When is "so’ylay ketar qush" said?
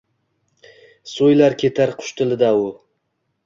1.11-2.13